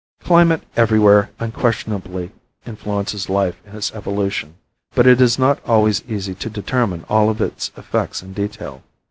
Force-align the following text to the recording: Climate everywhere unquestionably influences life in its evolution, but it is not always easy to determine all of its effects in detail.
Climate 0.23 0.63
everywhere 0.75 1.29
unquestionably 1.39 2.31
influences 2.65 3.29
life 3.29 3.61
in 3.67 3.75
its 3.75 3.93
evolution, 3.93 4.55
but 4.95 5.05
it 5.05 5.21
is 5.21 5.37
not 5.37 5.59
always 5.63 6.01
easy 6.07 6.33
to 6.33 6.49
determine 6.49 7.05
all 7.07 7.29
of 7.29 7.39
its 7.39 7.69
effects 7.77 8.23
in 8.23 8.33
detail. 8.33 8.81